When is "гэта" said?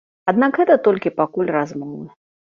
0.61-0.77